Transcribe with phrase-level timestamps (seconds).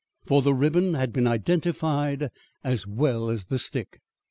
[0.25, 2.31] For the ribbon had been identified
[2.63, 4.01] as well as the stick.